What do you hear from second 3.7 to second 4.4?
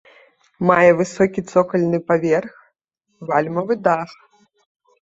дах.